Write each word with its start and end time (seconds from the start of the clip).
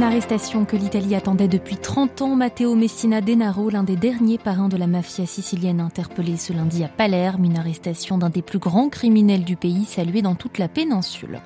Une 0.00 0.06
arrestation 0.06 0.64
que 0.64 0.76
l'Italie 0.76 1.14
attendait 1.14 1.46
depuis 1.46 1.76
30 1.76 2.22
ans. 2.22 2.34
Matteo 2.34 2.74
Messina 2.74 3.20
Denaro, 3.20 3.68
l'un 3.68 3.82
des 3.82 3.96
derniers 3.96 4.38
parrains 4.38 4.70
de 4.70 4.78
la 4.78 4.86
mafia 4.86 5.26
sicilienne 5.26 5.78
interpellé 5.78 6.38
ce 6.38 6.54
lundi 6.54 6.82
à 6.82 6.88
Palerme. 6.88 7.44
Une 7.44 7.58
arrestation 7.58 8.16
d'un 8.16 8.30
des 8.30 8.40
plus 8.40 8.58
grands 8.58 8.88
criminels 8.88 9.44
du 9.44 9.56
pays, 9.56 9.84
salué 9.84 10.22
dans 10.22 10.36
toute 10.36 10.56
la 10.56 10.68
péninsule. 10.68 11.38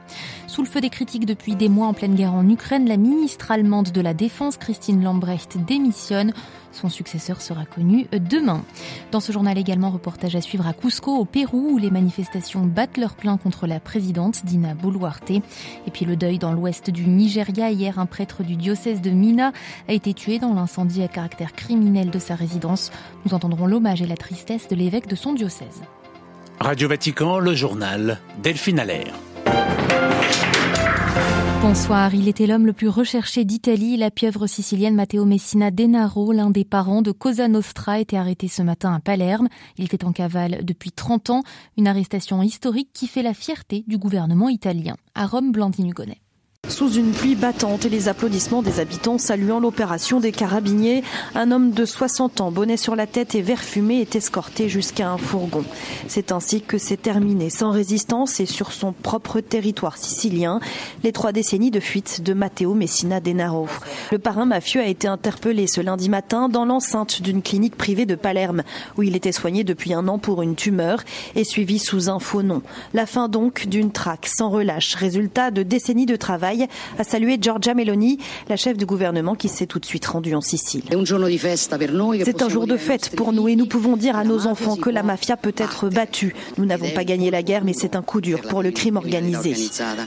Sous 0.54 0.62
le 0.62 0.68
feu 0.68 0.80
des 0.80 0.88
critiques 0.88 1.26
depuis 1.26 1.56
des 1.56 1.68
mois 1.68 1.88
en 1.88 1.94
pleine 1.94 2.14
guerre 2.14 2.32
en 2.32 2.48
Ukraine, 2.48 2.86
la 2.86 2.96
ministre 2.96 3.50
allemande 3.50 3.90
de 3.90 4.00
la 4.00 4.14
Défense, 4.14 4.56
Christine 4.56 5.02
Lambrecht, 5.02 5.58
démissionne. 5.66 6.32
Son 6.70 6.88
successeur 6.88 7.40
sera 7.40 7.64
connu 7.64 8.06
demain. 8.12 8.62
Dans 9.10 9.18
ce 9.18 9.32
journal 9.32 9.58
également, 9.58 9.90
reportage 9.90 10.36
à 10.36 10.40
suivre 10.40 10.64
à 10.68 10.72
Cusco, 10.72 11.16
au 11.16 11.24
Pérou, 11.24 11.70
où 11.72 11.78
les 11.78 11.90
manifestations 11.90 12.64
battent 12.66 12.98
leur 12.98 13.16
plein 13.16 13.36
contre 13.36 13.66
la 13.66 13.80
présidente 13.80 14.44
Dina 14.44 14.74
Boluarte. 14.74 15.32
Et 15.32 15.90
puis 15.92 16.04
le 16.04 16.14
deuil 16.14 16.38
dans 16.38 16.52
l'ouest 16.52 16.88
du 16.88 17.04
Nigeria. 17.08 17.72
Hier, 17.72 17.98
un 17.98 18.06
prêtre 18.06 18.44
du 18.44 18.54
diocèse 18.54 19.00
de 19.00 19.10
Mina 19.10 19.50
a 19.88 19.92
été 19.92 20.14
tué 20.14 20.38
dans 20.38 20.54
l'incendie 20.54 21.02
à 21.02 21.08
caractère 21.08 21.52
criminel 21.54 22.10
de 22.10 22.20
sa 22.20 22.36
résidence. 22.36 22.92
Nous 23.26 23.34
entendrons 23.34 23.66
l'hommage 23.66 24.02
et 24.02 24.06
la 24.06 24.16
tristesse 24.16 24.68
de 24.68 24.76
l'évêque 24.76 25.08
de 25.08 25.16
son 25.16 25.32
diocèse. 25.32 25.82
Radio 26.60 26.88
Vatican, 26.88 27.40
le 27.40 27.56
journal 27.56 28.20
Delphine 28.40 28.78
Allaire. 28.78 29.14
Bonsoir. 31.66 32.14
Il 32.14 32.28
était 32.28 32.46
l'homme 32.46 32.66
le 32.66 32.74
plus 32.74 32.90
recherché 32.90 33.46
d'Italie. 33.46 33.96
La 33.96 34.10
pieuvre 34.10 34.46
sicilienne 34.46 34.94
Matteo 34.94 35.24
Messina 35.24 35.70
Denaro, 35.70 36.30
l'un 36.30 36.50
des 36.50 36.66
parents 36.66 37.00
de 37.00 37.10
Cosa 37.10 37.48
Nostra, 37.48 37.98
été 38.00 38.18
arrêté 38.18 38.48
ce 38.48 38.60
matin 38.60 38.92
à 38.92 39.00
Palerme. 39.00 39.48
Il 39.78 39.86
était 39.86 40.04
en 40.04 40.12
cavale 40.12 40.62
depuis 40.62 40.92
30 40.92 41.30
ans. 41.30 41.42
Une 41.78 41.88
arrestation 41.88 42.42
historique 42.42 42.90
qui 42.92 43.06
fait 43.06 43.22
la 43.22 43.32
fierté 43.32 43.82
du 43.88 43.96
gouvernement 43.96 44.50
italien. 44.50 44.96
À 45.14 45.26
Rome, 45.26 45.52
Blandine. 45.52 45.94
Sous 46.74 46.90
une 46.94 47.12
pluie 47.12 47.36
battante 47.36 47.84
et 47.84 47.88
les 47.88 48.08
applaudissements 48.08 48.60
des 48.60 48.80
habitants 48.80 49.16
saluant 49.16 49.60
l'opération 49.60 50.18
des 50.18 50.32
carabiniers, 50.32 51.04
un 51.36 51.52
homme 51.52 51.70
de 51.70 51.84
60 51.84 52.40
ans, 52.40 52.50
bonnet 52.50 52.76
sur 52.76 52.96
la 52.96 53.06
tête 53.06 53.36
et 53.36 53.42
vert 53.42 53.62
fumé, 53.62 54.00
est 54.00 54.16
escorté 54.16 54.68
jusqu'à 54.68 55.08
un 55.08 55.16
fourgon. 55.16 55.64
C'est 56.08 56.32
ainsi 56.32 56.62
que 56.62 56.76
s'est 56.76 56.96
terminé 56.96 57.48
sans 57.48 57.70
résistance 57.70 58.40
et 58.40 58.46
sur 58.46 58.72
son 58.72 58.90
propre 58.90 59.38
territoire 59.38 59.98
sicilien 59.98 60.58
les 61.04 61.12
trois 61.12 61.30
décennies 61.30 61.70
de 61.70 61.78
fuite 61.78 62.24
de 62.24 62.34
Matteo 62.34 62.74
Messina 62.74 63.20
Denaro. 63.20 63.68
Le 64.12 64.18
parrain 64.18 64.46
mafieux 64.46 64.80
a 64.80 64.86
été 64.86 65.08
interpellé 65.08 65.66
ce 65.66 65.80
lundi 65.80 66.08
matin 66.08 66.48
dans 66.48 66.64
l'enceinte 66.64 67.22
d'une 67.22 67.42
clinique 67.42 67.76
privée 67.76 68.06
de 68.06 68.14
Palerme 68.14 68.62
où 68.96 69.02
il 69.02 69.16
était 69.16 69.32
soigné 69.32 69.64
depuis 69.64 69.94
un 69.94 70.08
an 70.08 70.18
pour 70.18 70.42
une 70.42 70.54
tumeur 70.54 71.00
et 71.34 71.44
suivi 71.44 71.78
sous 71.78 72.08
un 72.08 72.18
faux 72.18 72.42
nom. 72.42 72.62
La 72.92 73.06
fin 73.06 73.28
donc 73.28 73.66
d'une 73.66 73.92
traque 73.92 74.26
sans 74.26 74.50
relâche, 74.50 74.94
résultat 74.94 75.50
de 75.50 75.62
décennies 75.62 76.06
de 76.06 76.16
travail 76.16 76.66
a 76.98 77.04
salué 77.04 77.38
Giorgia 77.40 77.74
Meloni, 77.74 78.18
la 78.48 78.56
chef 78.56 78.76
du 78.76 78.86
gouvernement 78.86 79.34
qui 79.34 79.48
s'est 79.48 79.66
tout 79.66 79.78
de 79.78 79.86
suite 79.86 80.06
rendue 80.06 80.34
en 80.34 80.40
Sicile. 80.40 80.82
C'est 82.24 82.42
un 82.42 82.48
jour 82.48 82.66
de 82.66 82.76
fête 82.76 83.16
pour 83.16 83.32
nous 83.32 83.48
et 83.48 83.56
nous 83.56 83.66
pouvons 83.66 83.96
dire 83.96 84.16
à 84.16 84.24
nos 84.24 84.46
enfants 84.46 84.76
que 84.76 84.90
la 84.90 85.02
mafia 85.02 85.36
peut 85.36 85.54
être 85.56 85.88
battue. 85.88 86.34
Nous 86.58 86.66
n'avons 86.66 86.90
pas 86.90 87.04
gagné 87.04 87.30
la 87.30 87.42
guerre, 87.42 87.64
mais 87.64 87.72
c'est 87.72 87.96
un 87.96 88.02
coup 88.02 88.20
dur 88.20 88.40
pour 88.42 88.62
le 88.62 88.70
crime 88.70 88.96
organisé. 88.96 89.54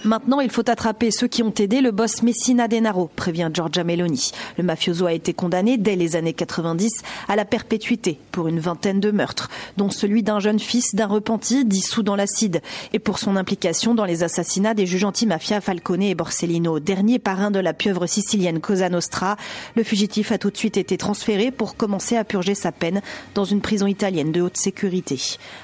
Maintenant, 0.03 0.39
il 0.39 0.49
faut 0.49 0.69
attraper 0.69 1.11
ceux 1.11 1.27
qui 1.27 1.43
ont 1.43 1.53
aidé 1.57 1.81
le 1.81 1.91
boss 1.91 2.23
Messina 2.23 2.67
Denaro, 2.67 3.09
prévient 3.15 3.49
Giorgia 3.53 3.83
Meloni. 3.87 4.31
Le 4.57 4.63
mafioso 4.63 5.07
a 5.07 5.13
été 5.13 5.33
condamné 5.33 5.77
dès 5.77 5.95
les 5.95 6.15
années 6.15 6.33
90 6.33 7.01
à 7.27 7.35
la 7.35 7.45
perpétuité 7.45 8.19
pour 8.31 8.47
une 8.47 8.59
vingtaine 8.59 8.99
de 8.99 9.09
meurtres, 9.09 9.49
dont 9.77 9.89
celui 9.89 10.21
d'un 10.21 10.39
jeune 10.39 10.59
fils 10.59 10.93
d'un 10.93 11.07
repenti 11.07 11.65
dissous 11.65 12.03
dans 12.03 12.15
l'acide, 12.15 12.61
et 12.93 12.99
pour 12.99 13.17
son 13.17 13.35
implication 13.35 13.95
dans 13.95 14.05
les 14.05 14.23
assassinats 14.23 14.73
des 14.73 14.85
juges 14.85 15.05
anti-mafia 15.05 15.61
Falcone 15.61 16.03
et 16.03 16.15
Borsellino. 16.15 16.79
Dernier 16.79 17.17
parrain 17.17 17.49
de 17.49 17.59
la 17.59 17.73
pieuvre 17.73 18.05
sicilienne 18.05 18.59
Cosa 18.59 18.89
Nostra. 18.89 19.37
Le 19.75 19.83
fugitif 19.83 20.31
a 20.31 20.37
tout 20.37 20.51
de 20.51 20.57
suite 20.57 20.77
été 20.77 20.97
transféré 20.97 21.51
pour 21.51 21.75
commencer 21.75 22.17
à 22.17 22.23
purger 22.23 22.55
sa 22.55 22.71
peine 22.71 23.01
dans 23.33 23.45
une 23.45 23.61
prison 23.61 23.87
italienne 23.87 24.31
de 24.31 24.41
haute 24.41 24.57
sécurité. 24.57 25.19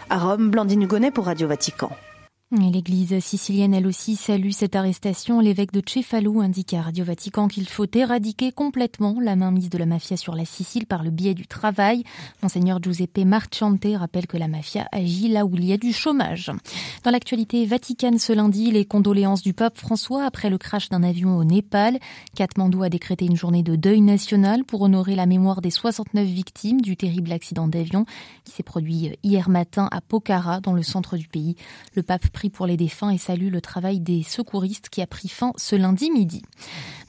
À 0.09 0.17
Rome, 0.17 0.49
Blandine 0.49 0.83
Hugonnet 0.83 1.11
pour 1.11 1.25
Radio 1.25 1.47
Vatican. 1.47 1.91
L'église 2.55 3.19
sicilienne, 3.19 3.73
elle 3.73 3.87
aussi, 3.87 4.15
salue 4.15 4.51
cette 4.51 4.75
arrestation. 4.75 5.39
L'évêque 5.39 5.71
de 5.71 5.81
Cefalù 5.83 6.39
indique 6.39 6.75
à 6.75 6.83
Radio 6.83 7.03
Vatican 7.03 7.47
qu'il 7.47 7.67
faut 7.67 7.87
éradiquer 7.91 8.51
complètement 8.51 9.15
la 9.19 9.35
mainmise 9.35 9.71
de 9.71 9.77
la 9.79 9.87
mafia 9.87 10.17
sur 10.17 10.35
la 10.35 10.45
Sicile 10.45 10.85
par 10.85 11.01
le 11.01 11.09
biais 11.09 11.33
du 11.33 11.47
travail. 11.47 12.03
Monseigneur 12.43 12.79
Giuseppe 12.79 13.25
Marchante 13.25 13.87
rappelle 13.95 14.27
que 14.27 14.37
la 14.37 14.47
mafia 14.47 14.87
agit 14.91 15.29
là 15.29 15.45
où 15.45 15.55
il 15.55 15.65
y 15.65 15.73
a 15.73 15.77
du 15.77 15.93
chômage. 15.93 16.51
Dans 17.03 17.09
l'actualité 17.09 17.65
vaticane 17.65 18.19
ce 18.19 18.33
lundi, 18.33 18.69
les 18.69 18.85
condoléances 18.85 19.41
du 19.41 19.53
pape 19.53 19.79
François 19.79 20.23
après 20.23 20.51
le 20.51 20.59
crash 20.59 20.89
d'un 20.89 21.01
avion 21.01 21.35
au 21.37 21.43
Népal. 21.43 21.97
Katmandou 22.35 22.83
a 22.83 22.89
décrété 22.89 23.25
une 23.25 23.35
journée 23.35 23.63
de 23.63 23.75
deuil 23.75 24.01
national 24.01 24.63
pour 24.63 24.83
honorer 24.83 25.15
la 25.15 25.25
mémoire 25.25 25.61
des 25.61 25.71
69 25.71 26.27
victimes 26.27 26.81
du 26.81 26.97
terrible 26.97 27.31
accident 27.31 27.67
d'avion 27.67 28.05
qui 28.43 28.51
s'est 28.51 28.61
produit 28.61 29.17
hier 29.23 29.49
matin 29.49 29.89
à 29.91 30.01
Pokhara, 30.01 30.59
dans 30.59 30.73
le 30.73 30.83
centre 30.83 31.17
du 31.17 31.27
pays. 31.27 31.55
Le 31.95 32.03
pape 32.03 32.29
pour 32.49 32.67
les 32.67 32.77
défunts 32.77 33.09
et 33.09 33.17
salue 33.17 33.51
le 33.51 33.61
travail 33.61 33.99
des 33.99 34.23
secouristes 34.23 34.89
qui 34.89 35.01
a 35.01 35.07
pris 35.07 35.27
fin 35.27 35.53
ce 35.57 35.75
lundi 35.75 36.11
midi. 36.11 36.41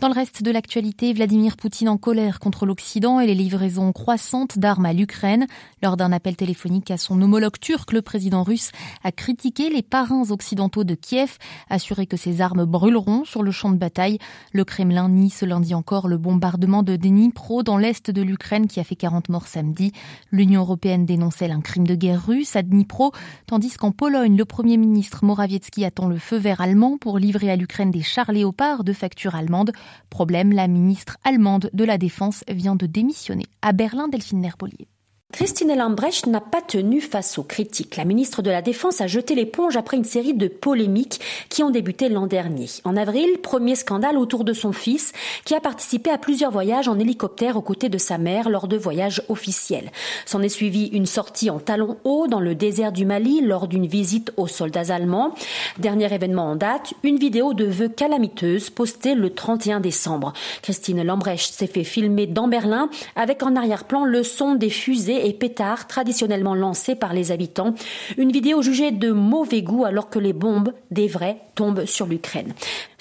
Dans 0.00 0.08
le 0.08 0.14
reste 0.14 0.42
de 0.42 0.50
l'actualité, 0.50 1.12
Vladimir 1.12 1.56
Poutine 1.56 1.88
en 1.88 1.96
colère 1.96 2.40
contre 2.40 2.66
l'Occident 2.66 3.20
et 3.20 3.26
les 3.26 3.34
livraisons 3.34 3.92
croissantes 3.92 4.58
d'armes 4.58 4.86
à 4.86 4.92
l'Ukraine. 4.92 5.46
Lors 5.82 5.96
d'un 5.96 6.12
appel 6.12 6.36
téléphonique 6.36 6.90
à 6.90 6.98
son 6.98 7.22
homologue 7.22 7.58
turc, 7.58 7.92
le 7.92 8.02
président 8.02 8.42
russe 8.42 8.70
a 9.02 9.12
critiqué 9.12 9.70
les 9.70 9.82
parrains 9.82 10.30
occidentaux 10.30 10.84
de 10.84 10.94
Kiev, 10.94 11.38
assuré 11.70 12.06
que 12.06 12.16
ces 12.16 12.40
armes 12.40 12.64
brûleront 12.64 13.24
sur 13.24 13.42
le 13.42 13.50
champ 13.50 13.70
de 13.70 13.76
bataille. 13.76 14.18
Le 14.52 14.64
Kremlin 14.64 15.08
nie 15.08 15.30
ce 15.30 15.44
lundi 15.46 15.74
encore 15.74 16.08
le 16.08 16.18
bombardement 16.18 16.82
de 16.82 16.96
Dnipro 16.96 17.62
dans 17.62 17.78
l'est 17.78 18.10
de 18.10 18.22
l'Ukraine 18.22 18.66
qui 18.66 18.80
a 18.80 18.84
fait 18.84 18.96
40 18.96 19.28
morts 19.28 19.46
samedi. 19.46 19.92
L'Union 20.30 20.62
européenne 20.62 21.06
dénonçait 21.06 21.50
un 21.50 21.60
crime 21.60 21.86
de 21.86 21.94
guerre 21.94 22.26
russe 22.26 22.56
à 22.56 22.62
Dnipro, 22.62 23.12
tandis 23.46 23.76
qu'en 23.76 23.92
Pologne, 23.92 24.36
le 24.36 24.44
premier 24.44 24.76
ministre 24.76 25.23
Morawiecki 25.24 25.84
attend 25.84 26.08
le 26.08 26.18
feu 26.18 26.36
vert 26.36 26.60
allemand 26.60 26.98
pour 26.98 27.18
livrer 27.18 27.50
à 27.50 27.56
l'Ukraine 27.56 27.90
des 27.90 28.02
chars 28.02 28.30
léopards 28.30 28.84
de 28.84 28.92
facture 28.92 29.34
allemande. 29.34 29.72
Problème, 30.10 30.52
la 30.52 30.68
ministre 30.68 31.16
allemande 31.24 31.70
de 31.72 31.84
la 31.84 31.98
Défense 31.98 32.44
vient 32.48 32.76
de 32.76 32.86
démissionner. 32.86 33.46
À 33.62 33.72
Berlin, 33.72 34.08
Delphine 34.08 34.40
Nerpolier. 34.40 34.86
Christine 35.34 35.76
Lambrecht 35.76 36.28
n'a 36.28 36.40
pas 36.40 36.62
tenu 36.62 37.00
face 37.00 37.38
aux 37.38 37.42
critiques. 37.42 37.96
La 37.96 38.04
ministre 38.04 38.40
de 38.40 38.52
la 38.52 38.62
Défense 38.62 39.00
a 39.00 39.08
jeté 39.08 39.34
l'éponge 39.34 39.76
après 39.76 39.96
une 39.96 40.04
série 40.04 40.32
de 40.32 40.46
polémiques 40.46 41.20
qui 41.48 41.64
ont 41.64 41.70
débuté 41.70 42.08
l'an 42.08 42.28
dernier. 42.28 42.68
En 42.84 42.96
avril, 42.96 43.38
premier 43.42 43.74
scandale 43.74 44.16
autour 44.16 44.44
de 44.44 44.52
son 44.52 44.70
fils 44.70 45.12
qui 45.44 45.56
a 45.56 45.60
participé 45.60 46.10
à 46.10 46.18
plusieurs 46.18 46.52
voyages 46.52 46.86
en 46.86 47.00
hélicoptère 47.00 47.56
aux 47.56 47.62
côtés 47.62 47.88
de 47.88 47.98
sa 47.98 48.16
mère 48.16 48.48
lors 48.48 48.68
de 48.68 48.76
voyages 48.76 49.22
officiels. 49.28 49.90
S'en 50.24 50.40
est 50.40 50.48
suivi 50.48 50.86
une 50.86 51.04
sortie 51.04 51.50
en 51.50 51.58
talons 51.58 51.96
hauts 52.04 52.28
dans 52.28 52.38
le 52.38 52.54
désert 52.54 52.92
du 52.92 53.04
Mali 53.04 53.40
lors 53.40 53.66
d'une 53.66 53.88
visite 53.88 54.32
aux 54.36 54.46
soldats 54.46 54.94
allemands. 54.94 55.34
Dernier 55.80 56.14
événement 56.14 56.52
en 56.52 56.54
date, 56.54 56.94
une 57.02 57.18
vidéo 57.18 57.54
de 57.54 57.64
vœux 57.64 57.88
calamiteuse 57.88 58.70
postée 58.70 59.16
le 59.16 59.30
31 59.30 59.80
décembre. 59.80 60.32
Christine 60.62 61.02
Lambrecht 61.02 61.52
s'est 61.52 61.66
fait 61.66 61.82
filmer 61.82 62.28
dans 62.28 62.46
Berlin 62.46 62.88
avec 63.16 63.42
en 63.42 63.56
arrière-plan 63.56 64.04
le 64.04 64.22
son 64.22 64.54
des 64.54 64.70
fusées 64.70 65.23
et 65.24 65.32
pétards 65.32 65.88
traditionnellement 65.88 66.54
lancés 66.54 66.94
par 66.94 67.12
les 67.12 67.32
habitants. 67.32 67.74
Une 68.16 68.30
vidéo 68.30 68.62
jugée 68.62 68.92
de 68.92 69.10
mauvais 69.10 69.62
goût 69.62 69.84
alors 69.84 70.10
que 70.10 70.18
les 70.18 70.32
bombes, 70.32 70.72
des 70.90 71.08
vrais, 71.08 71.38
tombent 71.54 71.86
sur 71.86 72.06
l'Ukraine. 72.06 72.52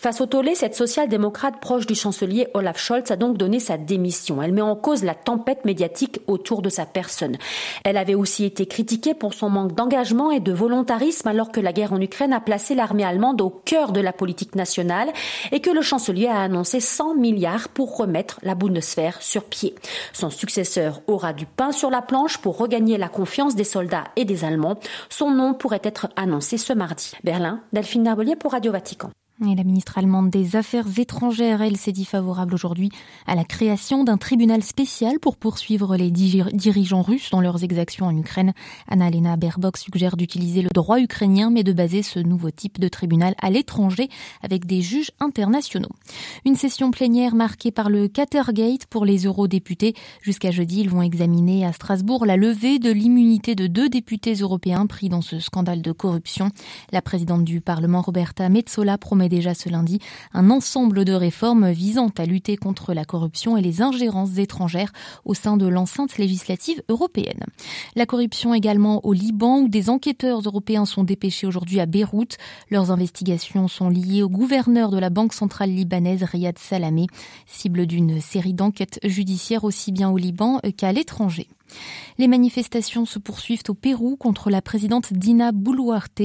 Face 0.04 0.20
au 0.20 0.26
tollé, 0.26 0.54
cette 0.54 0.76
social-démocrate 0.76 1.62
proche 1.62 1.88
du 1.88 1.96
chancelier 1.96 2.50
Olaf 2.56 2.78
Scholz 2.78 3.10
a 3.10 3.16
donc 3.16 3.38
donné 3.38 3.62
sa 3.62 3.78
démission. 3.78 4.42
Elle 4.42 4.52
met 4.52 4.60
en 4.60 4.76
cause 4.76 5.02
la 5.06 5.16
tempête 5.16 5.64
médiatique 5.64 6.20
autour 6.28 6.62
de 6.62 6.68
sa 6.68 6.86
personne. 6.86 7.38
Elle 7.86 7.96
avait 7.96 8.14
aussi 8.14 8.44
été 8.44 8.66
critiquée 8.66 9.14
pour 9.14 9.34
son 9.34 9.50
manque 9.50 9.76
d'engagement 9.76 10.30
et 10.30 10.42
de 10.42 10.52
volontarisme 10.52 11.30
alors 11.30 11.54
que 11.54 11.62
la 11.62 11.72
guerre 11.72 11.94
en 11.94 12.02
Ukraine 12.02 12.34
a 12.34 12.42
placé 12.42 12.76
l'armée 12.76 13.06
allemande 13.06 13.40
au 13.40 13.50
cœur 13.50 13.94
de 13.94 14.02
la 14.02 14.12
politique 14.12 14.56
nationale 14.56 15.14
et 15.54 15.62
que 15.62 15.70
le 15.70 15.82
chancelier 15.82 16.28
a 16.28 16.42
annoncé 16.42 16.82
100 16.82 17.16
milliards 17.16 17.70
pour 17.70 17.96
remettre 17.96 18.42
la 18.44 18.56
Bundeswehr 18.56 19.22
sur 19.22 19.46
pied. 19.46 19.74
Son 20.12 20.30
successeur 20.30 21.00
aura 21.08 21.32
du 21.32 21.46
pain 21.46 21.72
sur 21.72 21.90
la 21.90 22.02
planche 22.02 22.40
pour 22.40 22.58
regagner 22.58 22.98
la 22.98 23.08
confiance 23.08 23.56
des 23.56 23.64
soldats 23.64 24.10
et 24.18 24.26
des 24.26 24.44
Allemands. 24.44 24.82
Son 25.08 25.32
nom 25.32 25.54
pourrait 25.54 25.80
être 25.82 26.10
annoncé 26.18 26.58
ce 26.58 26.74
mardi. 26.74 27.14
Berlin, 27.24 27.62
Delphine 27.72 28.04
Narbelier 28.04 28.36
pour 28.36 28.52
Radio 28.52 28.74
Vatican. 28.74 29.10
Et 29.42 29.56
la 29.56 29.64
ministre 29.64 29.98
allemande 29.98 30.30
des 30.30 30.56
Affaires 30.56 30.86
étrangères, 30.96 31.64
elle, 31.64 31.76
s'est 31.76 31.92
dit 31.92 32.06
favorable 32.06 32.54
aujourd'hui 32.54 32.90
à 33.26 33.34
la 33.34 33.44
création 33.44 34.04
d'un 34.04 34.18
tribunal 34.18 34.62
spécial 34.62 35.20
pour 35.20 35.38
poursuivre 35.38 35.98
les 35.98 36.12
dirigeants 36.12 37.02
russes 37.02 37.32
dans 37.32 37.42
leurs 37.42 37.64
exactions 37.64 38.06
en 38.06 38.16
Ukraine. 38.16 38.54
Anna-Lena 38.88 39.36
Baerbock 39.36 39.78
suggère 39.78 40.18
d'utiliser 40.18 40.62
le 40.62 40.70
droit 40.72 41.00
ukrainien, 41.00 41.50
mais 41.50 41.64
de 41.64 41.74
baser 41.74 42.04
ce 42.04 42.20
nouveau 42.20 42.52
type 42.52 42.80
de 42.80 42.88
tribunal 42.88 43.34
à 43.42 43.50
l'étranger 43.50 44.08
avec 44.44 44.68
des 44.68 44.84
juges 44.84 45.10
internationaux. 45.20 45.90
Une 46.46 46.56
session 46.56 46.92
plénière 46.92 47.34
marquée 47.34 47.72
par 47.72 47.90
le 47.90 48.08
Catergate 48.08 48.86
pour 48.86 49.04
les 49.04 49.26
eurodéputés. 49.26 49.96
Jusqu'à 50.22 50.52
jeudi, 50.52 50.82
ils 50.82 50.92
vont 50.92 51.02
examiner 51.02 51.66
à 51.66 51.74
Strasbourg 51.74 52.28
la 52.28 52.38
levée 52.38 52.78
de 52.78 52.92
l'immunité 52.92 53.56
de 53.56 53.66
deux 53.66 53.90
députés 53.90 54.36
européens 54.36 54.86
pris 54.86 55.10
dans 55.10 55.24
ce 55.24 55.40
scandale 55.40 55.82
de 55.82 55.92
corruption. 55.92 56.50
La 56.92 57.02
présidente 57.02 57.44
du 57.44 57.62
Parlement, 57.62 58.04
Roberta 58.04 58.48
Metsola, 58.48 59.00
promet 59.00 59.23
déjà 59.30 59.54
ce 59.54 59.70
lundi 59.70 60.00
un 60.34 60.50
ensemble 60.50 61.06
de 61.06 61.14
réformes 61.14 61.72
visant 61.72 62.12
à 62.18 62.26
lutter 62.26 62.58
contre 62.58 62.94
la 62.94 63.06
corruption 63.06 63.58
et 63.58 63.62
les 63.62 63.82
ingérences 63.82 64.38
étrangères 64.38 64.92
au 65.26 65.34
sein 65.34 65.58
de 65.58 65.68
l'enceinte 65.68 66.18
législative 66.18 66.82
européenne. 66.90 67.46
La 67.96 68.06
corruption 68.06 68.54
également 68.54 69.06
au 69.06 69.14
Liban 69.14 69.60
où 69.60 69.68
des 69.68 69.90
enquêteurs 69.90 70.42
européens 70.42 70.86
sont 70.86 71.04
dépêchés 71.04 71.48
aujourd'hui 71.48 71.80
à 71.80 71.86
Beyrouth. 71.86 72.38
Leurs 72.70 72.92
investigations 72.92 73.68
sont 73.68 73.90
liées 73.90 74.24
au 74.24 74.30
gouverneur 74.30 74.90
de 74.90 74.98
la 74.98 75.10
Banque 75.10 75.34
centrale 75.34 75.72
libanaise 75.72 76.24
Riyad 76.24 76.58
Salamé, 76.58 77.08
cible 77.48 77.86
d'une 77.86 78.22
série 78.22 78.54
d'enquêtes 78.54 79.00
judiciaires 79.04 79.64
aussi 79.64 79.92
bien 79.92 80.10
au 80.10 80.18
Liban 80.18 80.60
qu'à 80.78 80.92
l'étranger. 80.92 81.48
Les 82.18 82.28
manifestations 82.28 83.06
se 83.06 83.18
poursuivent 83.20 83.64
au 83.70 83.74
Pérou 83.74 84.16
contre 84.18 84.50
la 84.50 84.62
présidente 84.62 85.14
Dina 85.14 85.52
Boluarte. 85.52 86.22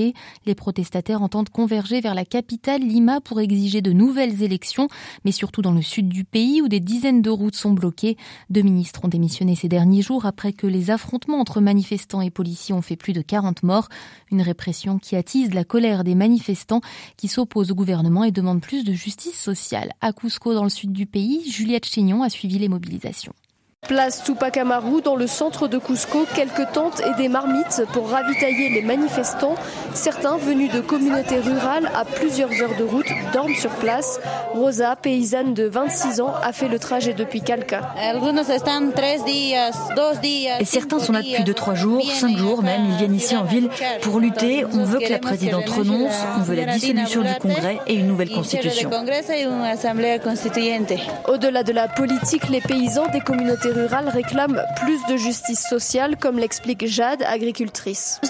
Les 0.46 0.54
protestataires 0.54 1.22
entendent 1.22 1.48
converger 1.48 2.00
vers 2.00 2.14
la 2.14 2.24
capitale 2.24 2.82
Lima 2.82 3.20
pour 3.20 3.40
exiger 3.40 3.80
de 3.80 3.92
nouvelles 3.92 4.42
élections, 4.42 4.88
mais 5.24 5.32
surtout 5.32 5.62
dans 5.62 5.72
le 5.72 5.82
sud 5.82 6.08
du 6.08 6.24
pays 6.24 6.60
où 6.60 6.68
des 6.68 6.80
dizaines 6.80 7.22
de 7.22 7.30
routes 7.30 7.56
sont 7.56 7.72
bloquées. 7.72 8.16
Deux 8.50 8.62
ministres 8.62 9.00
ont 9.04 9.08
démissionné 9.08 9.54
ces 9.54 9.68
derniers 9.68 10.02
jours 10.02 10.26
après 10.26 10.52
que 10.52 10.66
les 10.66 10.90
affrontements 10.90 11.40
entre 11.40 11.60
manifestants 11.60 12.20
et 12.20 12.30
policiers 12.30 12.74
ont 12.74 12.82
fait 12.82 12.96
plus 12.96 13.12
de 13.12 13.22
40 13.22 13.62
morts. 13.62 13.88
Une 14.30 14.42
répression 14.42 14.98
qui 14.98 15.16
attise 15.16 15.54
la 15.54 15.64
colère 15.64 16.04
des 16.04 16.14
manifestants 16.14 16.80
qui 17.16 17.28
s'opposent 17.28 17.70
au 17.70 17.74
gouvernement 17.74 18.24
et 18.24 18.32
demandent 18.32 18.60
plus 18.60 18.84
de 18.84 18.92
justice 18.92 19.38
sociale. 19.38 19.92
À 20.00 20.12
Cusco, 20.12 20.54
dans 20.54 20.64
le 20.64 20.70
sud 20.70 20.92
du 20.92 21.06
pays, 21.06 21.50
Juliette 21.50 21.86
Chignon 21.86 22.22
a 22.22 22.28
suivi 22.28 22.58
les 22.58 22.68
mobilisations. 22.68 23.32
Place 23.86 24.22
Tupac 24.24 24.56
Amaru, 24.56 25.00
dans 25.02 25.14
le 25.14 25.26
centre 25.26 25.68
de 25.68 25.78
Cusco, 25.78 26.26
quelques 26.34 26.72
tentes 26.72 27.00
et 27.00 27.14
des 27.14 27.28
marmites 27.28 27.84
pour 27.92 28.10
ravitailler 28.10 28.68
les 28.68 28.82
manifestants. 28.82 29.54
Certains 29.94 30.36
venus 30.36 30.70
de 30.72 30.80
communautés 30.80 31.38
rurales 31.38 31.88
à 31.96 32.04
plusieurs 32.04 32.50
heures 32.60 32.76
de 32.76 32.84
route 32.84 33.06
dorment 33.32 33.54
sur 33.54 33.70
place. 33.70 34.20
Rosa, 34.52 34.96
paysanne 34.96 35.54
de 35.54 35.64
26 35.64 36.20
ans, 36.20 36.34
a 36.42 36.52
fait 36.52 36.68
le 36.68 36.78
trajet 36.78 37.14
depuis 37.14 37.40
Calca. 37.40 37.94
Et 40.60 40.64
certains 40.64 40.98
sont 40.98 41.12
là 41.12 41.22
depuis 41.22 41.44
2-3 41.44 41.74
jours, 41.76 42.02
5 42.04 42.36
jours 42.36 42.62
même. 42.62 42.84
Ils 42.90 42.96
viennent 42.96 43.14
ici 43.14 43.36
en 43.36 43.44
ville 43.44 43.70
pour 44.02 44.18
lutter. 44.18 44.66
On 44.66 44.84
veut 44.84 44.98
que 44.98 45.10
la 45.10 45.18
présidente 45.18 45.68
renonce, 45.68 46.12
on 46.36 46.42
veut 46.42 46.56
la 46.56 46.66
dissolution 46.74 47.22
du 47.22 47.34
Congrès 47.40 47.78
et 47.86 47.94
une 47.94 48.08
nouvelle 48.08 48.30
constitution. 48.30 48.90
Au-delà 51.28 51.62
de 51.62 51.72
la 51.72 51.88
politique, 51.88 52.48
les 52.50 52.60
paysans 52.60 53.06
des 53.12 53.20
communautés 53.20 53.67
rurales 53.70 54.08
réclament 54.08 54.62
plus 54.76 54.98
de 55.08 55.16
justice 55.16 55.64
sociale, 55.68 56.16
comme 56.16 56.38
l'explique 56.38 56.86
Jade, 56.86 57.22
agricultrice. 57.22 58.20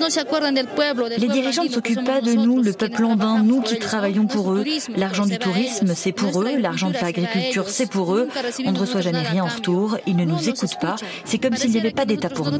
Les 1.19 1.29
dirigeants 1.29 1.65
ne 1.65 1.69
s'occupent 1.69 2.05
pas 2.05 2.21
de 2.21 2.33
nous, 2.33 2.63
le 2.63 2.73
peuple 2.73 3.05
andin, 3.05 3.43
nous 3.43 3.61
qui 3.61 3.79
travaillons 3.79 4.27
pour 4.27 4.53
eux. 4.53 4.65
L'argent 4.97 5.27
du 5.27 5.39
tourisme, 5.39 5.93
c'est 5.95 6.13
pour 6.13 6.43
eux. 6.43 6.57
L'argent 6.59 6.91
de 6.91 6.95
l'agriculture, 6.95 7.69
c'est 7.69 7.91
pour 7.91 8.15
eux. 8.15 8.29
On 8.65 8.73
ne 8.73 8.79
reçoit 8.79 9.01
jamais 9.01 9.21
rien 9.21 9.45
en 9.45 9.49
retour. 9.49 9.99
Ils 10.07 10.17
ne 10.17 10.25
nous 10.25 10.49
écoutent 10.49 10.79
pas. 10.81 10.97
C'est 11.25 11.39
comme 11.39 11.57
s'il 11.57 11.71
n'y 11.71 11.79
avait 11.79 11.91
pas 11.91 12.05
d'État 12.05 12.31
pour 12.31 12.51
nous. 12.51 12.59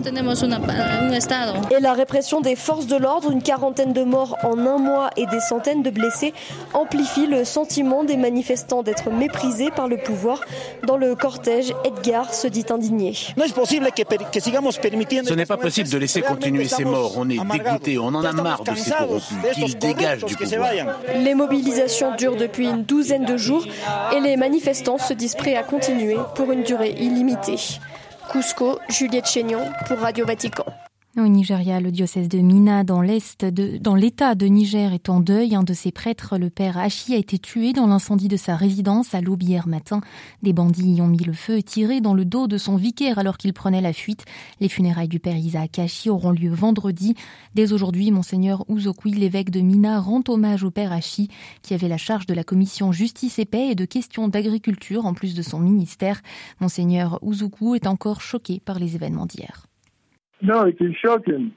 Et 1.71 1.81
la 1.81 1.93
répression 1.93 2.41
des 2.41 2.57
forces 2.57 2.87
de 2.87 2.97
l'ordre, 2.97 3.31
une 3.31 3.43
quarantaine 3.43 3.93
de 3.93 4.03
morts 4.03 4.37
en 4.43 4.59
un 4.59 4.79
mois 4.79 5.11
et 5.17 5.27
des 5.27 5.41
centaines 5.41 5.83
de 5.83 5.91
blessés, 5.91 6.35
amplifie 6.75 7.27
le 7.27 7.45
sentiment 7.45 8.05
des 8.05 8.17
manifestants 8.17 8.83
d'être 8.83 9.11
méprisés 9.11 9.71
par 9.71 9.89
le 9.89 9.97
pouvoir. 9.97 10.41
Dans 10.87 10.97
le 10.97 11.15
cortège, 11.15 11.73
Edgar 11.85 12.35
se 12.35 12.47
dit 12.47 12.65
indigné. 12.71 13.15
Ce 13.15 13.33
n'est 15.35 15.47
pas 15.47 15.57
possible 15.57 15.89
de 15.89 15.99
laisser 15.99 16.23
continuer 16.23 16.67
ces 16.67 16.85
morts. 16.85 17.15
On 17.17 17.29
est 17.29 17.39
dégoûté, 17.39 17.99
on 17.99 18.07
en 18.07 18.25
a 18.25 18.33
marre 18.33 18.65
de 18.65 18.75
ces 18.75 18.91
corrompus. 18.91 19.29
Qu'ils 19.55 19.79
dégagent 19.79 20.25
du 20.25 20.37
pouvoir. 20.37 20.73
Les 21.15 21.35
mobilisations 21.35 22.15
durent 22.17 22.37
depuis 22.37 22.69
une 22.69 22.85
douzaine 22.85 23.25
de 23.25 23.37
jours 23.37 23.67
et 24.15 24.21
les 24.21 24.37
manifestants 24.37 24.99
se 24.99 25.15
disent 25.15 25.35
prêts 25.35 25.57
à 25.57 25.63
continuer 25.63 26.17
pour 26.35 26.53
une 26.53 26.63
durée 26.63 26.95
illimitée. 26.99 27.59
Cusco, 28.31 28.79
Juliette 28.89 29.27
Chénion 29.27 29.65
pour 29.87 29.99
Radio 29.99 30.27
Vatican. 30.27 30.65
Au 31.17 31.27
Nigeria, 31.27 31.81
le 31.81 31.91
diocèse 31.91 32.29
de 32.29 32.39
Mina, 32.39 32.85
dans 32.85 33.01
l'est 33.01 33.43
l'état 33.97 34.35
de 34.35 34.47
Niger, 34.47 34.93
est 34.93 35.09
en 35.09 35.21
deuil. 35.21 35.55
Un 35.55 35.63
de 35.63 35.73
ses 35.73 35.91
prêtres, 35.91 36.37
le 36.37 36.51
père 36.51 36.77
Hachi, 36.77 37.15
a 37.15 37.17
été 37.17 37.39
tué 37.39 37.73
dans 37.73 37.87
l'incendie 37.87 38.29
de 38.29 38.37
sa 38.37 38.55
résidence 38.57 39.15
à 39.15 39.23
l'aube 39.23 39.43
hier 39.43 39.67
matin. 39.67 40.03
Des 40.43 40.53
bandits 40.53 40.97
y 40.97 41.01
ont 41.01 41.09
mis 41.09 41.25
le 41.25 41.33
feu 41.33 41.57
et 41.57 41.63
tiré 41.63 42.01
dans 42.03 42.13
le 42.13 42.27
dos 42.27 42.47
de 42.47 42.59
son 42.59 42.77
vicaire 42.77 43.19
alors 43.19 43.39
qu'il 43.39 43.55
prenait 43.55 43.81
la 43.81 43.95
fuite. 43.95 44.27
Les 44.61 44.69
funérailles 44.69 45.09
du 45.09 45.19
père 45.19 45.37
Isaac 45.37 45.79
Hachi 45.79 46.11
auront 46.11 46.31
lieu 46.31 46.53
vendredi. 46.53 47.15
Dès 47.55 47.73
aujourd'hui, 47.73 48.11
monseigneur 48.11 48.65
Ouzokoui, 48.69 49.13
l'évêque 49.13 49.51
de 49.51 49.61
Mina, 49.61 50.01
rend 50.01 50.23
hommage 50.29 50.63
au 50.63 50.71
père 50.71 50.93
Hachi, 50.93 51.29
qui 51.63 51.73
avait 51.73 51.89
la 51.89 51.97
charge 51.97 52.27
de 52.27 52.35
la 52.35 52.45
commission 52.45 52.93
justice 52.93 53.39
et 53.39 53.47
paix 53.47 53.71
et 53.71 53.75
de 53.75 53.87
questions 53.87 54.29
d'agriculture 54.29 55.07
en 55.07 55.15
plus 55.15 55.35
de 55.35 55.43
son 55.43 55.59
ministère. 55.59 56.21
Monseigneur 56.61 57.19
Ouzokou 57.23 57.75
est 57.75 57.87
encore 57.87 58.21
choqué 58.21 58.61
par 58.61 58.79
les 58.79 58.95
événements 58.95 59.27
d'hier. 59.27 59.69
No, 60.41 60.67
it 60.67 60.77
is 60.81 60.95
shocking. 61.05 61.55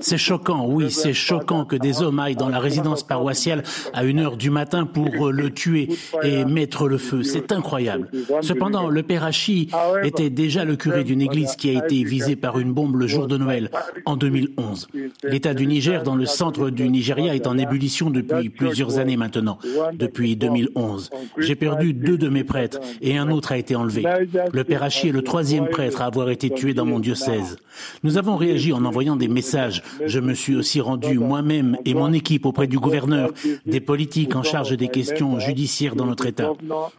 C'est 0.00 0.18
choquant, 0.18 0.66
oui, 0.66 0.90
c'est 0.90 1.14
choquant 1.14 1.64
que 1.64 1.76
des 1.76 2.02
hommes 2.02 2.18
aillent 2.18 2.36
dans 2.36 2.48
la 2.50 2.58
résidence 2.58 3.02
paroissiale 3.02 3.62
à 3.94 4.04
une 4.04 4.18
heure 4.18 4.36
du 4.36 4.50
matin 4.50 4.84
pour 4.84 5.30
le 5.30 5.50
tuer 5.50 5.88
et 6.22 6.44
mettre 6.44 6.86
le 6.86 6.98
feu. 6.98 7.22
C'est 7.22 7.52
incroyable. 7.52 8.10
Cependant, 8.42 8.88
le 8.88 9.02
père 9.02 9.24
Hachi 9.24 9.68
était 10.02 10.28
déjà 10.28 10.64
le 10.64 10.76
curé 10.76 11.04
d'une 11.04 11.22
église 11.22 11.56
qui 11.56 11.70
a 11.70 11.84
été 11.84 12.04
visée 12.04 12.36
par 12.36 12.58
une 12.58 12.72
bombe 12.72 12.96
le 12.96 13.06
jour 13.06 13.28
de 13.28 13.38
Noël 13.38 13.70
en 14.04 14.16
2011. 14.16 14.88
L'État 15.24 15.54
du 15.54 15.66
Niger, 15.66 16.02
dans 16.02 16.16
le 16.16 16.26
centre 16.26 16.68
du 16.68 16.88
Nigeria, 16.88 17.34
est 17.34 17.46
en 17.46 17.56
ébullition 17.56 18.10
depuis 18.10 18.50
plusieurs 18.50 18.98
années 18.98 19.16
maintenant, 19.16 19.58
depuis 19.94 20.36
2011. 20.36 21.10
J'ai 21.38 21.54
perdu 21.54 21.94
deux 21.94 22.18
de 22.18 22.28
mes 22.28 22.44
prêtres 22.44 22.78
et 23.00 23.16
un 23.16 23.30
autre 23.30 23.52
a 23.52 23.58
été 23.58 23.74
enlevé. 23.74 24.04
Le 24.52 24.64
père 24.64 24.82
Hachi 24.82 25.08
est 25.08 25.12
le 25.12 25.22
troisième 25.22 25.68
prêtre 25.68 26.02
à 26.02 26.06
avoir 26.06 26.28
été 26.28 26.50
tué 26.50 26.74
dans 26.74 26.84
mon 26.84 26.98
diocèse. 26.98 27.56
Nous 28.02 28.18
avons 28.18 28.36
en 28.72 28.84
envoyant 28.84 29.16
des 29.16 29.28
messages. 29.28 29.82
Je 30.04 30.18
me 30.18 30.34
suis 30.34 30.56
aussi 30.56 30.80
rendu 30.80 31.18
moi-même 31.18 31.76
et 31.84 31.94
mon 31.94 32.12
équipe 32.12 32.46
auprès 32.46 32.66
du 32.66 32.78
gouverneur, 32.78 33.30
des 33.64 33.80
politiques 33.80 34.34
en 34.34 34.42
charge 34.42 34.76
des 34.76 34.88
questions 34.88 35.38
judiciaires 35.38 35.94
dans 35.94 36.06
notre 36.06 36.26
État. 36.26 36.52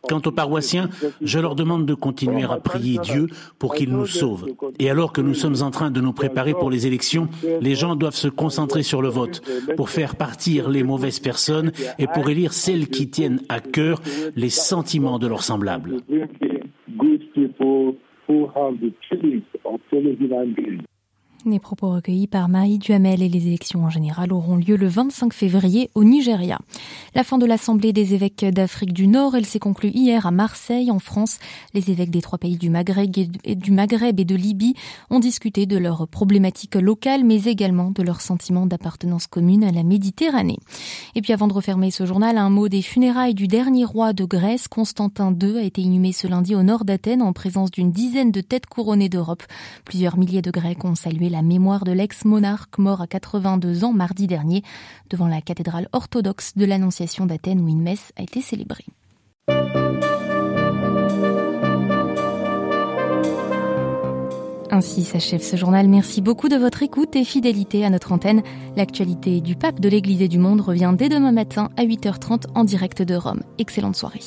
Quant 0.08 0.22
aux 0.26 0.32
paroissiens, 0.32 0.90
je 1.22 1.40
leur 1.40 1.56
demande 1.56 1.86
de 1.86 1.94
continuer 1.94 2.44
à 2.44 2.58
prier 2.58 3.00
Dieu 3.00 3.28
pour 3.60 3.74
qu'il 3.74 3.92
nous 3.92 4.06
sauve. 4.06 4.48
Et 4.80 4.90
alors 4.90 5.12
que 5.12 5.22
nous 5.22 5.34
sommes 5.34 5.62
en 5.62 5.72
train 5.72 5.92
de 5.92 6.02
nous 6.02 6.14
préparer 6.14 6.54
pour 6.54 6.72
les 6.72 6.88
élections, 6.88 7.28
les 7.62 7.76
gens 7.76 7.96
doivent 7.96 8.16
se 8.16 8.30
concentrer 8.30 8.84
sur 8.84 9.02
le 9.02 9.10
vote 9.10 9.42
pour 9.76 9.90
faire 9.90 10.16
partir 10.16 10.70
les 10.70 10.84
mauvaises 10.84 11.20
personnes 11.20 11.72
et 12.00 12.08
pour 12.08 12.30
élire 12.30 12.54
celles 12.54 12.88
qui 12.88 13.10
tiennent 13.10 13.42
à 13.50 13.60
cœur 13.60 14.02
les 14.36 14.50
sentiments 14.50 15.20
de 15.20 15.28
leurs 15.28 15.44
semblables. 15.44 15.98
Les 21.44 21.60
propos 21.60 21.90
recueillis 21.90 22.28
par 22.28 22.50
Marie 22.50 22.78
Duhamel 22.78 23.24
et 23.24 23.30
les 23.30 23.48
élections 23.48 23.84
en 23.84 23.90
général 23.90 24.32
auront 24.32 24.58
lieu 24.58 24.76
le 24.76 24.88
25 24.88 25.34
février 25.34 25.90
au 25.96 26.04
Nigeria. 26.04 26.60
La 27.16 27.24
fin 27.24 27.40
de 27.40 27.48
l'Assemblée 27.48 27.94
des 27.94 28.14
évêques 28.14 28.46
d'Afrique 28.46 28.94
du 28.94 29.08
Nord, 29.08 29.36
elle 29.36 29.48
s'est 29.48 29.58
conclue 29.58 29.90
hier 29.90 30.28
à 30.28 30.32
Marseille, 30.32 30.92
en 30.92 31.00
France. 31.00 31.40
Les 31.74 31.90
évêques 31.90 32.12
des 32.12 32.22
trois 32.22 32.38
pays 32.38 32.58
du 32.58 32.70
Maghreb 32.70 33.10
et 34.20 34.26
de 34.26 34.36
Libye 34.36 34.76
ont 35.10 35.20
discuté 35.20 35.66
de 35.66 35.78
leurs 35.78 36.08
problématiques 36.08 36.76
locales, 36.76 37.24
mais 37.24 37.46
également 37.46 37.90
de 37.90 38.04
leur 38.04 38.22
sentiment 38.22 38.68
d'appartenance 38.68 39.26
commune 39.26 39.64
à 39.64 39.72
la 39.72 39.82
Méditerranée. 39.82 40.60
Et 41.16 41.24
puis 41.24 41.34
avant 41.34 41.48
de 41.48 41.54
refermer 41.54 41.90
ce 41.90 42.06
journal, 42.06 42.38
un 42.38 42.52
mot 42.52 42.70
des 42.70 42.84
funérailles 42.84 43.34
du 43.34 43.48
dernier 43.48 43.86
roi 43.86 44.14
de 44.14 44.26
Grèce, 44.26 44.68
Constantin 44.68 45.36
II, 45.42 45.58
a 45.58 45.64
été 45.64 45.82
inhumé 45.82 46.12
ce 46.12 46.28
lundi 46.28 46.54
au 46.54 46.62
nord 46.62 46.86
d'Athènes 46.86 47.24
en 47.24 47.34
présence 47.34 47.72
d'une 47.72 47.92
dizaine 47.92 48.32
de 48.32 48.42
têtes 48.42 48.68
couronnées 48.68 49.10
d'Europe. 49.10 49.42
Plusieurs 49.86 50.20
milliers 50.20 50.44
de 50.44 50.52
Grecs 50.52 50.86
ont 50.86 50.94
salué 50.94 51.31
la 51.32 51.42
mémoire 51.42 51.84
de 51.84 51.92
l'ex-monarque 51.92 52.78
mort 52.78 53.02
à 53.02 53.08
82 53.08 53.84
ans 53.84 53.94
mardi 53.94 54.28
dernier 54.28 54.62
devant 55.10 55.28
la 55.28 55.42
cathédrale 55.42 55.88
orthodoxe 55.94 56.56
de 56.56 56.66
l'Annonciation 56.66 57.26
d'Athènes 57.26 57.62
où 57.62 57.68
une 57.68 57.82
messe 57.82 58.12
a 58.18 58.24
été 58.24 58.42
célébrée. 58.42 58.86
Ainsi 64.74 65.04
s'achève 65.04 65.42
ce 65.42 65.58
journal. 65.58 65.90
Merci 65.90 66.22
beaucoup 66.22 66.48
de 66.48 66.56
votre 66.56 66.82
écoute 66.82 67.16
et 67.16 67.26
fidélité 67.26 67.84
à 67.86 67.90
notre 67.90 68.14
antenne. 68.14 68.42
L'actualité 68.78 69.42
du 69.42 69.56
pape 69.56 69.82
de 69.82 69.90
l'Église 69.90 70.22
et 70.22 70.30
du 70.30 70.40
monde 70.40 70.62
revient 70.62 70.94
dès 70.98 71.10
demain 71.10 71.34
matin 71.34 71.70
à 71.76 71.84
8h30 71.84 72.46
en 72.56 72.64
direct 72.64 73.02
de 73.02 73.16
Rome. 73.16 73.42
Excellente 73.58 73.98
soirée. 73.98 74.22